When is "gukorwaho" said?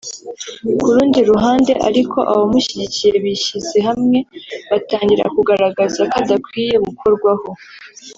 6.87-7.47